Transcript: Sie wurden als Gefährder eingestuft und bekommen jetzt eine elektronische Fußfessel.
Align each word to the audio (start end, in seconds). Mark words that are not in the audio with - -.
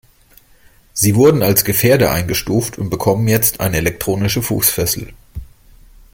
Sie 0.93 1.13
wurden 1.13 1.43
als 1.43 1.63
Gefährder 1.63 2.09
eingestuft 2.11 2.79
und 2.79 2.89
bekommen 2.89 3.27
jetzt 3.27 3.59
eine 3.59 3.77
elektronische 3.77 4.41
Fußfessel. 4.41 5.13